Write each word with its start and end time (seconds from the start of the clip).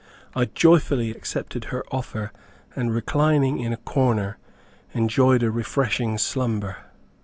I 0.33 0.45
joyfully 0.45 1.11
accepted 1.11 1.65
her 1.65 1.83
offer, 1.91 2.31
and 2.75 2.91
reclining 2.91 3.59
in 3.59 3.71
a 3.71 3.77
corner, 3.77 4.39
enjoyed 4.95 5.43
a 5.43 5.51
refreshing 5.51 6.17
slumber. 6.17 6.77